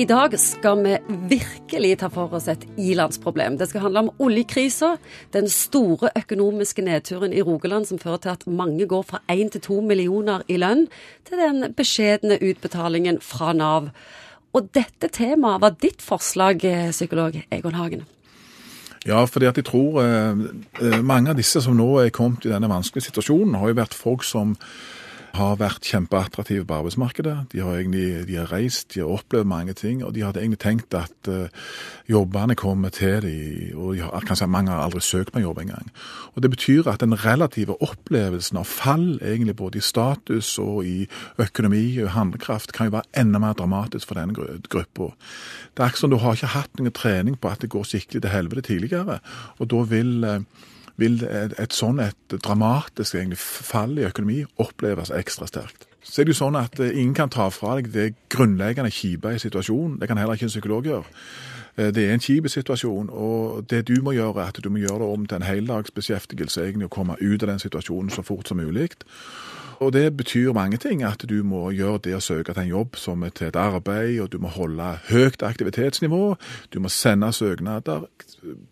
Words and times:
I 0.00 0.06
dag 0.08 0.32
skal 0.40 0.78
vi 0.80 0.94
virkelig 1.28 1.98
ta 2.00 2.08
for 2.08 2.32
oss 2.32 2.46
et 2.48 2.62
ilandsproblem. 2.80 3.58
Det 3.60 3.66
skal 3.68 3.82
handle 3.84 4.02
om 4.06 4.22
oljekrisa, 4.24 4.94
den 5.36 5.48
store 5.52 6.08
økonomiske 6.16 6.80
nedturen 6.86 7.34
i 7.36 7.42
Rogaland 7.44 7.84
som 7.90 7.98
fører 8.00 8.22
til 8.24 8.32
at 8.32 8.46
mange 8.48 8.86
går 8.88 9.02
fra 9.10 9.20
én 9.28 9.50
til 9.52 9.60
to 9.60 9.82
millioner 9.84 10.40
i 10.48 10.56
lønn, 10.56 10.86
til 11.28 11.42
den 11.42 11.74
beskjedne 11.76 12.38
utbetalingen 12.40 13.18
fra 13.20 13.52
Nav. 13.52 13.90
Og 14.56 14.70
dette 14.72 15.10
temaet 15.12 15.60
var 15.60 15.76
ditt 15.84 16.00
forslag, 16.00 16.64
psykolog 16.96 17.36
Egon 17.52 17.76
Hagen. 17.76 18.06
Ja, 19.04 19.26
fordi 19.28 19.50
at 19.50 19.60
jeg 19.60 19.68
tror 19.68 20.00
eh, 20.00 20.46
eh, 20.80 20.96
mange 21.04 21.34
av 21.34 21.36
disse 21.36 21.60
som 21.60 21.76
nå 21.76 21.90
er 22.06 22.08
kommet 22.08 22.48
i 22.48 22.54
denne 22.54 22.72
vanskelige 22.72 23.10
situasjonen, 23.10 23.60
har 23.60 23.68
jo 23.68 23.78
vært 23.82 24.00
folk 24.00 24.24
som 24.24 24.56
har 25.36 25.58
vært 25.60 25.86
kjempeattraktive 25.86 26.64
på 26.66 26.76
arbeidsmarkedet. 26.80 27.34
De 27.52 27.60
har, 27.62 27.78
egentlig, 27.78 28.24
de 28.28 28.38
har 28.40 28.50
reist, 28.50 28.88
de 28.94 29.02
har 29.02 29.12
opplevd 29.14 29.48
mange 29.50 29.74
ting, 29.78 30.02
og 30.04 30.14
de 30.16 30.24
hadde 30.24 30.40
egentlig 30.42 30.60
tenkt 30.62 30.96
at 30.98 31.30
uh, 31.30 31.46
jobbene 32.10 32.56
kommer 32.58 32.92
til 32.94 33.22
dem. 33.24 33.76
Og 33.78 33.94
de 33.94 34.02
har, 34.04 34.26
kanskje 34.26 34.50
mange 34.50 34.72
har 34.74 34.82
aldri 34.84 35.02
søkt 35.04 35.32
på 35.34 35.42
jobb 35.44 35.62
engang. 35.62 35.90
Og 36.34 36.42
Det 36.42 36.50
betyr 36.50 36.88
at 36.90 37.04
den 37.04 37.14
relative 37.24 37.76
opplevelsen 37.82 38.58
av 38.60 38.66
fall 38.68 39.20
egentlig 39.22 39.56
både 39.56 39.78
i 39.78 39.84
status 39.84 40.56
og 40.58 40.84
i 40.86 41.06
økonomi 41.38 41.84
og 42.02 42.14
handlekraft 42.16 42.74
kan 42.76 42.90
jo 42.90 42.96
være 42.98 43.22
enda 43.22 43.38
mer 43.42 43.54
dramatisk 43.58 44.10
for 44.10 44.18
denne 44.18 44.34
gruppa. 44.70 45.12
Det 45.76 45.84
er 45.84 45.92
ikke 45.92 46.04
som 46.04 46.10
du 46.10 46.18
har 46.22 46.36
ikke 46.36 46.54
hatt 46.56 46.80
noen 46.80 46.94
trening 46.96 47.38
på 47.38 47.50
at 47.50 47.62
det 47.62 47.70
går 47.70 47.86
skikkelig 47.86 48.24
til 48.24 48.34
helvete 48.34 48.66
tidligere, 48.66 49.20
og 49.58 49.70
da 49.70 49.86
vil 49.90 50.12
uh, 50.26 50.68
vil 50.96 51.20
et, 51.24 51.54
et 51.58 51.76
sånn 51.76 52.00
et 52.02 52.34
dramatisk 52.40 53.14
egentlig, 53.14 53.38
fall 53.40 53.98
i 53.98 54.08
økonomi 54.08 54.42
oppleves 54.62 55.12
ekstra 55.14 55.48
sterkt. 55.50 55.86
Så 56.02 56.22
er 56.22 56.26
det 56.26 56.34
jo 56.34 56.40
sånn 56.40 56.58
at 56.58 56.80
eh, 56.80 56.96
ingen 56.96 57.14
kan 57.14 57.30
ta 57.32 57.50
fra 57.52 57.76
deg 57.78 57.92
det 57.92 58.08
grunnleggende 58.32 58.90
kjipe 58.94 59.34
i 59.34 59.40
situasjonen. 59.42 59.98
Det 60.00 60.08
kan 60.08 60.18
heller 60.18 60.38
ikke 60.38 60.48
en 60.48 60.54
psykolog 60.54 60.88
gjøre. 60.88 61.22
Eh, 61.76 61.90
det 61.94 62.06
er 62.06 62.14
en 62.14 62.24
kjip 62.24 62.48
situasjon, 62.48 63.10
og 63.12 63.66
det 63.70 63.84
du 63.88 64.00
må 64.02 64.14
gjøre, 64.16 64.40
er 64.40 64.54
at 64.54 64.62
du 64.64 64.70
må 64.72 64.80
gjøre 64.82 65.02
det 65.04 65.12
om 65.14 65.26
til 65.26 65.40
en 65.40 65.48
heldagsbeskjeftigelse, 65.48 66.64
egentlig 66.64 66.90
å 66.90 66.96
komme 66.96 67.18
ut 67.20 67.42
av 67.42 67.52
den 67.52 67.62
situasjonen 67.62 68.10
så 68.14 68.24
fort 68.26 68.48
som 68.48 68.60
mulig. 68.60 68.90
Og 69.80 69.92
det 69.92 70.16
betyr 70.16 70.52
mange 70.52 70.76
ting. 70.76 71.02
At 71.02 71.24
du 71.28 71.38
må 71.42 71.70
gjøre 71.72 72.02
det 72.04 72.12
å 72.18 72.20
søke 72.20 72.52
til 72.52 72.66
en 72.66 72.68
jobb 72.68 72.98
som 73.00 73.22
er 73.24 73.32
til 73.32 73.48
et 73.48 73.56
arbeid, 73.56 74.18
og 74.20 74.28
du 74.32 74.36
må 74.42 74.52
holde 74.52 74.90
høyt 75.08 75.40
aktivitetsnivå. 75.46 76.34
Du 76.68 76.80
må 76.84 76.92
sende 76.92 77.32
søknader. 77.32 78.04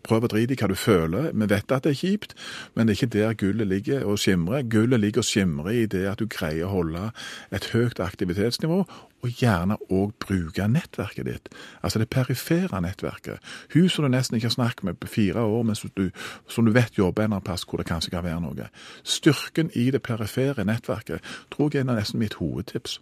Prøv 0.05 0.27
å 0.27 0.29
drite 0.29 0.53
i 0.53 0.59
hva 0.61 0.69
du 0.69 0.77
føler. 0.77 1.31
Vi 1.33 1.49
vet 1.49 1.73
at 1.73 1.87
det 1.87 1.95
er 1.95 2.01
kjipt, 2.03 2.35
men 2.75 2.85
det 2.85 2.93
er 2.93 2.99
ikke 2.99 3.17
der 3.17 3.37
gullet 3.41 3.71
ligger 3.71 4.05
og 4.05 4.21
skimrer. 4.21 4.67
Gullet 4.69 5.01
ligger 5.01 5.25
og 5.25 5.29
skimrer 5.31 5.81
i 5.81 5.85
det 5.89 6.05
at 6.11 6.21
du 6.21 6.29
greier 6.29 6.69
å 6.69 6.75
holde 6.77 7.09
et 7.49 7.71
høyt 7.73 8.01
aktivitetsnivå, 8.05 8.83
og 9.19 9.41
gjerne 9.41 9.75
òg 9.91 10.13
bruke 10.23 10.63
nettverket 10.71 11.27
ditt. 11.27 11.49
Altså 11.83 11.99
det 11.99 12.07
perifere 12.13 12.79
nettverket. 12.79 13.41
Hun 13.73 13.89
som 13.91 14.05
du 14.05 14.13
nesten 14.13 14.37
ikke 14.37 14.47
har 14.47 14.55
snakket 14.55 14.85
med 14.87 14.99
på 15.01 15.09
fire 15.11 15.43
år, 15.43 15.65
men 15.67 15.75
som 15.75 15.91
du, 15.97 16.05
som 16.47 16.63
du 16.65 16.71
vet 16.71 16.95
jobber 16.95 17.27
en 17.27 17.35
plass 17.43 17.65
hvor 17.67 17.81
det 17.81 17.89
kanskje 17.89 18.13
kan 18.13 18.23
være 18.23 18.39
noe. 18.45 18.69
Styrken 19.03 19.73
i 19.75 19.89
det 19.91 20.05
perifere 20.05 20.63
nettverket 20.63 20.98
tror 21.03 21.73
jeg 21.73 21.85
er 21.85 21.91
nesten 21.93 22.19
mitt 22.19 22.39
hovedtips. 22.39 22.99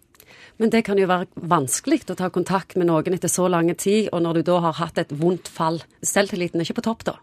Men 0.57 0.71
det 0.73 0.83
kan 0.85 0.97
jo 0.99 1.07
være 1.09 1.27
vanskelig 1.49 2.03
å 2.09 2.17
ta 2.17 2.29
kontakt 2.33 2.77
med 2.77 2.89
noen 2.89 3.15
etter 3.15 3.31
så 3.31 3.47
lang 3.51 3.69
tid, 3.77 4.09
og 4.11 4.23
når 4.25 4.39
du 4.39 4.49
da 4.51 4.59
har 4.65 4.79
hatt 4.79 4.97
et 4.97 5.13
vondt 5.13 5.47
fall. 5.47 5.83
Selvtilliten 6.01 6.59
er 6.59 6.67
ikke 6.67 6.81
på 6.81 6.89
topp 6.89 7.05
da? 7.11 7.17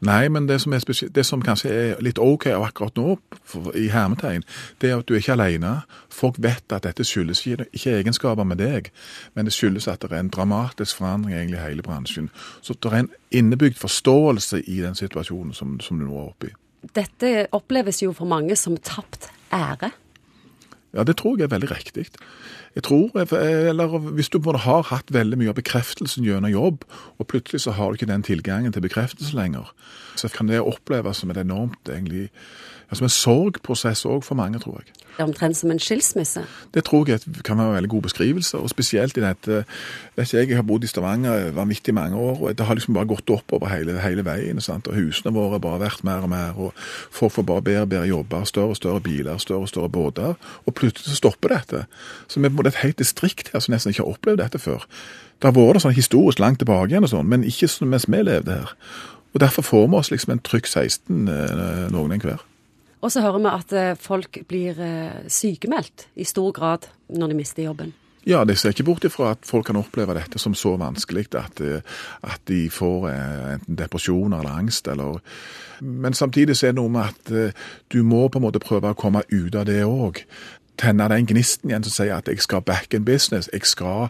Nei, 0.00 0.30
men 0.32 0.46
det 0.48 0.62
som, 0.62 0.72
det 0.72 1.24
som, 1.28 1.42
kanskje 1.44 1.70
er 1.70 1.98
litt 2.00 2.18
OK 2.18 2.46
akkurat 2.54 2.96
nå, 2.96 3.18
i 3.76 3.90
hermetegn, 3.92 4.46
det 4.80 4.88
er 4.88 5.02
at 5.02 5.08
du 5.08 5.12
er 5.12 5.20
ikke 5.20 5.34
alene. 5.36 5.74
Folk 6.08 6.40
vet 6.40 6.72
at 6.72 6.86
dette 6.86 7.04
skyldes 7.04 7.42
ikke 7.44 7.98
egenskaper 7.98 8.48
med 8.48 8.62
deg, 8.62 8.88
men 9.36 9.44
det 9.44 9.52
skyldes 9.52 9.90
at 9.92 10.00
det 10.00 10.14
er 10.14 10.24
en 10.24 10.32
dramatisk 10.32 11.02
forandring 11.02 11.36
egentlig 11.36 11.60
i 11.60 11.66
hele 11.66 11.84
bransjen. 11.84 12.30
Så 12.64 12.78
det 12.80 12.92
er 12.92 13.02
en 13.02 13.12
innebygd 13.42 13.76
forståelse 13.80 14.62
i 14.64 14.80
den 14.80 14.96
situasjonen 14.96 15.52
som, 15.52 15.76
som 15.84 16.00
du 16.00 16.08
nå 16.08 16.16
er 16.16 16.32
oppe 16.32 16.48
i. 16.48 16.56
Dette 16.96 17.50
oppleves 17.52 18.00
jo 18.00 18.14
for 18.16 18.30
mange 18.30 18.56
som 18.56 18.80
tapt 18.80 19.28
ære. 19.52 19.92
Ja, 20.94 21.04
det 21.06 21.16
tror 21.20 21.38
jeg 21.38 21.46
er 21.46 21.54
veldig 21.54 21.70
riktig. 21.70 22.08
Jeg 22.74 22.82
tror, 22.86 23.10
eller 23.34 23.98
Hvis 23.98 24.28
du 24.28 24.38
både 24.38 24.58
har 24.58 24.82
hatt 24.82 25.12
veldig 25.12 25.38
mye 25.38 25.48
av 25.48 25.58
bekreftelsen 25.58 26.24
gjennom 26.24 26.50
jobb, 26.50 26.84
og 27.18 27.26
plutselig 27.26 27.60
så 27.60 27.74
har 27.74 27.90
du 27.90 27.98
ikke 27.98 28.12
den 28.12 28.22
tilgangen 28.22 28.72
til 28.72 28.82
bekreftelse 28.82 29.34
lenger, 29.34 29.72
så 30.16 30.28
kan 30.28 30.48
det 30.48 30.60
oppleves 30.60 31.16
som 31.16 31.30
et 31.30 31.36
enormt 31.36 31.88
egentlig, 31.88 32.30
som 32.92 33.06
en 33.06 33.14
sorgprosess 33.14 34.06
òg 34.06 34.22
for 34.26 34.34
mange, 34.34 34.58
tror 34.58 34.82
jeg. 34.82 34.94
Omtrent 35.20 35.56
som 35.56 35.70
en 35.70 35.80
skilsmisse? 35.80 36.42
Det 36.74 36.84
tror 36.86 37.08
jeg 37.08 37.20
kan 37.44 37.58
være 37.58 37.68
en 37.68 37.74
veldig 37.74 37.90
god 37.90 38.02
beskrivelse. 38.02 38.58
Og 38.58 38.70
spesielt 38.70 39.16
i 39.18 39.20
dette 39.24 39.64
vet 40.16 40.32
ikke, 40.32 40.38
Jeg 40.38 40.56
har 40.56 40.62
bodd 40.62 40.84
i 40.84 40.86
Stavanger 40.86 41.50
vanvittig 41.50 41.94
mange 41.94 42.16
år, 42.16 42.40
og 42.40 42.58
det 42.58 42.66
har 42.66 42.74
liksom 42.74 42.94
bare 42.94 43.06
gått 43.06 43.30
oppover 43.30 43.68
hele, 43.68 43.98
hele 44.00 44.24
veien. 44.24 44.60
Sant? 44.60 44.88
Og 44.88 44.94
husene 44.94 45.34
våre 45.34 45.50
har 45.50 45.58
bare 45.58 45.80
vært 45.80 46.04
mer 46.04 46.22
og 46.22 46.30
mer, 46.30 46.54
og 46.56 46.72
folk 47.10 47.32
får 47.32 47.42
bare 47.42 47.62
bedre 47.62 47.82
og 47.82 47.88
bedre 47.88 48.08
jobber, 48.08 48.44
større 48.44 48.68
og 48.68 48.76
større 48.76 49.00
biler, 49.00 49.38
større 49.38 49.60
og 49.60 49.68
større 49.68 49.88
båter. 49.88 50.34
Og 50.66 50.74
plutselig 50.74 51.10
så 51.10 51.16
stopper 51.16 51.48
dette. 51.48 51.84
Så 52.28 52.40
vi 52.40 52.48
er 52.68 52.74
et 52.74 52.84
helt 52.84 52.98
distrikt 52.98 53.50
her 53.54 53.62
som 53.64 53.72
nesten 53.72 53.94
ikke 53.94 54.04
har 54.04 54.12
opplevd 54.12 54.42
dette 54.42 54.60
før. 54.60 54.84
Det 55.40 55.48
har 55.48 55.56
vært 55.56 55.80
sånn 55.80 55.96
historisk 55.96 56.42
langt 56.42 56.60
tilbake 56.60 56.92
igjen, 56.92 57.06
og 57.06 57.14
sånn, 57.14 57.28
men 57.30 57.46
ikke 57.48 57.70
mens 57.88 58.04
vi 58.10 58.20
levde 58.20 58.58
her. 58.60 58.74
Og 59.32 59.40
Derfor 59.40 59.62
får 59.62 59.86
vi 59.86 59.96
oss 59.96 60.10
liksom 60.10 60.34
en 60.34 60.42
trykk 60.44 60.66
16 60.66 61.28
eh, 61.30 61.86
noen 61.94 62.16
enhver. 62.16 62.42
Og 63.00 63.12
så 63.12 63.22
hører 63.24 63.40
vi 63.40 63.52
at 63.54 63.72
eh, 63.72 63.96
folk 63.96 64.42
blir 64.50 64.82
eh, 64.84 65.22
sykemeldt 65.30 66.10
i 66.20 66.26
stor 66.28 66.52
grad 66.52 66.90
når 67.08 67.32
de 67.32 67.38
mister 67.38 67.64
jobben. 67.64 67.94
Ja, 68.28 68.42
det 68.44 68.58
ser 68.60 68.74
ikke 68.74 68.84
bort 68.84 69.04
ifra 69.08 69.30
at 69.32 69.46
folk 69.48 69.64
kan 69.70 69.78
oppleve 69.80 70.12
dette 70.12 70.36
som 70.38 70.52
så 70.52 70.74
vanskelig 70.76 71.30
at, 71.40 71.62
at 72.20 72.42
de 72.50 72.66
får 72.68 73.06
enten 73.08 73.78
depresjon 73.78 74.34
eller 74.36 74.58
angst. 74.60 74.90
Eller, 74.92 75.22
men 75.80 76.12
samtidig 76.12 76.58
så 76.58 76.68
er 76.68 76.74
det 76.74 76.82
noe 76.82 76.92
med 76.92 77.08
at 77.08 77.56
du 77.88 78.02
må 78.04 78.26
på 78.28 78.36
en 78.36 78.44
måte 78.44 78.60
prøve 78.60 78.92
å 78.92 78.98
komme 78.98 79.24
ut 79.32 79.56
av 79.56 79.64
det 79.70 79.80
òg. 79.88 80.20
Tenne 80.80 81.08
den 81.12 81.28
gnisten 81.28 81.70
igjen 81.70 81.84
som 81.84 81.92
sier 81.92 82.16
at 82.16 82.28
jeg 82.30 82.40
skal 82.40 82.64
back 82.64 82.94
in 82.96 83.04
business. 83.04 83.50
Jeg 83.52 83.68
skal, 83.68 84.08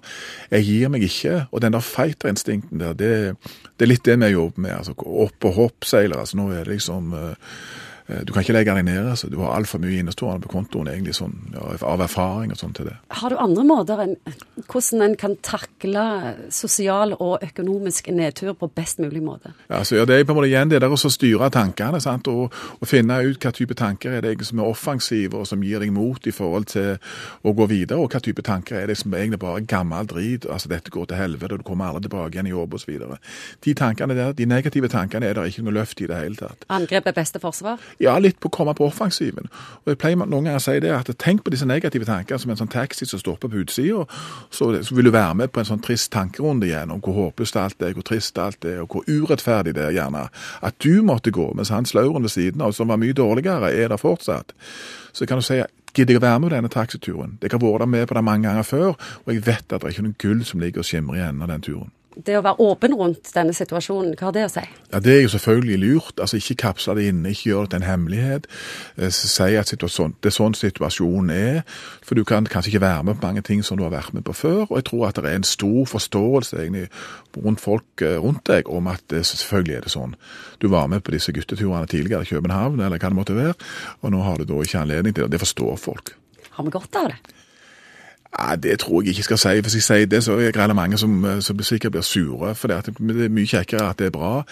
jeg 0.52 0.66
gir 0.68 0.92
meg 0.92 1.02
ikke. 1.06 1.44
Og 1.50 1.64
den 1.64 1.74
der 1.74 1.84
fighterinstinkten 1.84 2.82
der, 2.82 2.94
det, 2.94 3.12
det, 3.74 3.86
er 3.86 3.90
litt 3.90 4.06
det 4.06 4.18
vi 4.22 4.32
jobber 4.34 4.66
med. 4.68 4.76
altså 4.78 4.94
Opp 4.96 5.50
og 5.50 5.56
hopp 5.56 5.88
seiler 5.88 6.20
Altså, 6.20 6.38
nå 6.38 6.50
er 6.52 6.64
det 6.64 6.76
liksom 6.78 7.14
Eh, 7.20 7.34
du 8.26 8.32
kan 8.32 8.42
ikke 8.44 8.54
legge 8.56 8.74
deg 8.74 8.84
ned. 8.86 9.08
altså 9.12 9.28
Du 9.30 9.38
har 9.42 9.54
altfor 9.54 9.80
mye 9.82 10.00
innestående 10.00 10.42
på 10.44 10.52
kontoen 10.52 10.88
egentlig 10.90 11.14
sånn, 11.18 11.36
ja, 11.54 11.62
av 11.86 12.02
erfaring 12.04 12.52
og 12.54 12.58
sånn 12.60 12.74
til 12.76 12.88
det. 12.90 12.96
Har 13.20 13.30
du 13.30 13.38
andre 13.38 13.64
måter 13.66 14.02
enn 14.04 14.16
hvordan 14.70 15.04
en 15.04 15.16
kan 15.20 15.36
takle 15.46 16.04
sosial 16.54 17.14
og 17.16 17.44
økonomisk 17.46 18.10
nedtur 18.14 18.54
på 18.58 18.70
best 18.74 19.00
mulig 19.02 19.22
måte? 19.24 19.54
Ja, 19.70 19.82
så 19.84 20.00
ja, 20.00 20.04
Det 20.04 20.18
er 20.18 20.24
på 20.24 20.34
en 20.34 20.40
måte 20.40 20.50
igjen 20.50 20.72
det 20.72 20.80
der 20.82 20.90
å 20.90 20.98
styre 20.98 21.50
tankene 21.54 22.00
sant? 22.02 22.28
Og, 22.30 22.50
og, 22.80 22.86
finne 22.90 23.20
ut 23.22 23.38
hva 23.38 23.52
type 23.54 23.74
tanker 23.78 24.16
er 24.18 24.24
det 24.24 24.46
som 24.46 24.58
er 24.58 24.70
offensive 24.70 25.38
og 25.38 25.46
som 25.46 25.62
gir 25.62 25.80
deg 25.80 25.92
mot 25.94 26.26
i 26.26 26.34
forhold 26.34 26.66
til 26.72 26.96
å 27.46 27.54
gå 27.54 27.66
videre, 27.70 28.00
og 28.00 28.10
hva 28.10 28.20
type 28.22 28.42
tanker 28.42 28.80
er 28.80 28.90
det 28.90 28.98
som 28.98 29.14
egentlig 29.14 29.40
bare 29.42 29.60
er 29.60 29.68
gammel 29.70 30.08
drit, 30.10 30.46
altså 30.50 30.72
dette 30.72 30.90
går 30.90 31.10
til 31.10 31.20
helvete 31.20 31.54
og 31.54 31.62
du 31.62 31.66
kommer 31.66 31.90
aldri 31.90 32.08
tilbake 32.08 32.34
igjen 32.34 32.50
i 32.50 32.54
jobb 32.54 32.74
osv. 32.74 32.98
De 33.64 33.74
tankene 33.78 34.16
der, 34.18 34.34
de 34.36 34.48
negative 34.48 34.90
tankene 34.90 35.30
er 35.30 35.38
det 35.38 35.46
ikke 35.52 35.64
noe 35.66 35.78
løft 35.78 36.02
i 36.02 36.08
det 36.10 36.18
hele 36.18 36.38
tatt. 36.40 36.66
Angrep 36.72 37.06
er 37.06 37.16
beste 37.16 37.42
forsvar? 37.42 37.78
Ja, 38.00 38.14
litt 38.18 38.38
på 38.40 38.48
å 38.48 38.54
komme 38.54 38.72
på 38.72 38.86
offensiven. 38.88 39.50
Og 39.84 39.90
Jeg 39.92 39.98
pleier 40.00 40.16
noen 40.16 40.46
ganger 40.46 40.56
å 40.56 40.64
si 40.64 40.78
det 40.80 40.92
at 40.96 41.10
tenk 41.20 41.42
på 41.44 41.52
disse 41.52 41.66
negative 41.68 42.06
tankene 42.08 42.40
som 42.40 42.52
en 42.52 42.56
sånn 42.56 42.72
taxi 42.72 43.04
som 43.04 43.20
stopper 43.20 43.52
på 43.52 43.60
utsida. 43.60 44.06
Så, 44.48 44.70
så, 44.80 44.94
vil 44.96 45.10
du 45.10 45.12
være 45.12 45.36
med 45.36 45.52
på 45.52 45.60
en 45.60 45.68
sånn 45.68 45.82
trist 45.84 46.08
tankerunde 46.14 46.70
igjen 46.70 46.94
om 46.94 47.02
hvor 47.04 47.18
håpløst 47.18 47.58
alt 47.60 47.84
er, 47.84 47.92
hvor 47.92 48.06
trist 48.08 48.40
alt 48.40 48.64
er, 48.64 48.80
og 48.86 48.96
hvor 48.96 49.04
urettferdig 49.04 49.76
det 49.76 49.84
er 49.90 49.98
gjerne. 49.98 50.24
At 50.64 50.80
du 50.80 51.04
måtte 51.04 51.34
gå, 51.34 51.50
mens 51.58 51.74
han 51.74 51.84
slauren 51.84 52.24
ved 52.24 52.32
siden 52.32 52.64
av, 52.64 52.72
som 52.72 52.88
var 52.88 53.02
mye 53.02 53.16
dårligere, 53.16 53.68
er 53.68 53.92
der 53.92 54.00
fortsatt. 54.00 54.56
Så 55.12 55.28
kan 55.28 55.42
du 55.42 55.46
si 55.46 55.60
Gidder 55.90 56.14
jeg 56.14 56.22
være 56.22 56.38
med 56.38 56.46
på 56.46 56.54
denne 56.54 56.68
taxituren? 56.70 57.32
Jeg 57.42 57.50
har 57.50 57.58
vært 57.58 57.88
med 57.90 58.04
på 58.06 58.14
det 58.14 58.22
mange 58.22 58.46
ganger 58.46 58.62
før, 58.62 58.92
og 59.26 59.32
jeg 59.34 59.42
vet 59.42 59.72
at 59.74 59.80
det 59.82 59.88
er 59.88 59.96
ikke 59.96 60.04
noe 60.06 60.20
gull 60.22 60.44
som 60.46 60.62
ligger 60.62 60.84
og 60.84 60.86
skimrer 60.86 61.18
i 61.18 61.24
enden 61.26 61.42
av 61.42 61.50
den 61.50 61.64
turen 61.66 61.90
det 62.26 62.36
å 62.38 62.42
være 62.44 62.60
åpen 62.64 62.94
rundt 62.96 63.30
denne 63.34 63.54
situasjonen, 63.56 64.14
hva 64.18 64.28
har 64.28 64.34
det 64.36 64.44
å 64.46 64.52
si? 64.52 64.64
Ja, 64.92 65.00
Det 65.00 65.12
er 65.16 65.22
jo 65.22 65.32
selvfølgelig 65.32 65.78
lurt. 65.78 66.20
altså 66.20 66.36
Ikke 66.36 66.54
kapsle 66.66 66.94
det 66.94 67.08
inne, 67.08 67.30
ikke 67.30 67.50
gjøre 67.50 67.66
det 67.66 67.70
til 67.70 67.82
en 67.82 67.88
hemmelighet. 67.88 68.46
Eh, 68.96 69.10
si 69.10 69.56
at 69.56 69.70
det 69.70 69.82
er 69.82 70.34
sånn 70.34 70.54
situasjonen 70.54 71.30
er. 71.30 71.62
For 72.02 72.14
du 72.14 72.24
kan 72.24 72.44
kanskje 72.44 72.74
ikke 72.74 72.86
være 72.86 73.04
med 73.04 73.20
på 73.20 73.26
mange 73.26 73.42
ting 73.42 73.62
som 73.64 73.76
du 73.76 73.84
har 73.84 73.90
vært 73.94 74.14
med 74.14 74.24
på 74.24 74.34
før. 74.34 74.66
Og 74.70 74.76
jeg 74.76 74.84
tror 74.90 75.08
at 75.08 75.14
det 75.14 75.24
er 75.30 75.40
en 75.40 75.42
stor 75.42 75.84
forståelse 75.86 76.56
egentlig 76.58 76.88
rundt 77.36 77.60
folk 77.60 78.02
eh, 78.02 78.18
rundt 78.18 78.44
deg 78.46 78.68
om 78.68 78.86
at 78.86 79.02
det, 79.10 79.24
selvfølgelig 79.26 79.76
er 79.76 79.80
det 79.86 79.94
sånn. 79.94 80.16
Du 80.60 80.68
var 80.68 80.88
med 80.88 81.02
på 81.02 81.12
disse 81.14 81.32
gutteturene 81.32 81.86
tidligere 81.86 82.26
i 82.26 82.32
København, 82.32 82.80
eller 82.80 82.98
hva 82.98 83.10
det 83.10 83.16
måtte 83.18 83.36
være, 83.36 83.54
og 84.02 84.12
nå 84.12 84.22
har 84.26 84.38
du 84.38 84.48
da 84.48 84.62
ikke 84.62 84.82
anledning 84.82 85.14
til 85.14 85.24
det. 85.24 85.32
Det 85.36 85.44
forstår 85.44 85.76
folk. 85.80 86.14
Har 86.56 86.66
vi 86.66 86.74
godt 86.74 86.96
av 87.00 87.12
det? 87.12 87.36
Ja, 88.38 88.56
Det 88.56 88.78
tror 88.78 89.02
jeg 89.02 89.08
ikke 89.08 89.22
skal 89.22 89.38
si. 89.38 89.60
Hvis 89.60 89.74
jeg 89.74 89.82
sier 89.82 90.06
det, 90.06 90.24
så 90.24 90.32
er 90.38 90.66
det 90.66 90.76
mange 90.76 90.98
som, 90.98 91.40
som 91.40 91.62
sikkert 91.62 91.92
blir 91.92 92.02
sure. 92.02 92.54
For 92.54 92.68
det, 92.68 92.86
det, 92.86 93.24
er 93.24 93.28
mye 93.28 93.46
kjekkere 93.46 93.90
at 93.90 93.98
det 93.98 94.06
er 94.06 94.10
bra. 94.10 94.44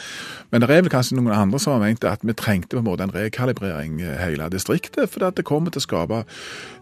Men 0.50 0.60
det 0.60 0.70
er 0.70 0.82
vel 0.82 0.90
kanskje 0.90 1.16
noen 1.16 1.32
andre 1.32 1.60
som 1.62 1.72
har 1.72 1.84
ment 1.86 2.04
at 2.04 2.18
vi 2.22 2.32
trengte 2.32 2.74
på 2.74 2.82
en 2.82 2.88
måte 2.88 3.06
en 3.06 3.14
rekalibrering 3.14 4.00
hele 4.02 4.48
distriktet. 4.50 5.10
For 5.10 5.30
det 5.30 5.44
kommer 5.44 5.70
til 5.70 5.78
å 5.78 5.86
skape 5.86 6.24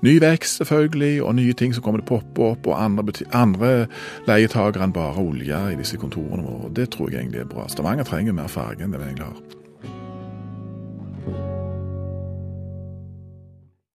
ny 0.00 0.16
vekst, 0.24 0.62
selvfølgelig, 0.62 1.22
og 1.22 1.36
nye 1.36 1.52
ting 1.52 1.74
som 1.74 1.84
kommer 1.84 2.00
til 2.00 2.08
å 2.08 2.16
poppe 2.16 2.48
opp. 2.52 2.66
Og 2.66 2.80
andre, 2.80 3.04
andre 3.32 3.74
leietakere 4.26 4.88
enn 4.88 4.96
bare 4.96 5.20
olje 5.20 5.60
i 5.72 5.76
disse 5.76 6.00
kontorene 6.00 6.48
våre. 6.48 6.72
Det 6.72 6.90
tror 6.96 7.12
jeg 7.12 7.20
egentlig 7.20 7.44
er 7.44 7.52
bra. 7.52 7.68
Stavanger 7.68 8.08
trenger 8.08 8.32
mer 8.32 8.48
farge 8.48 8.84
enn 8.84 8.96
det 8.96 9.04
vi 9.04 9.10
egentlig 9.12 9.28
har. 9.28 9.55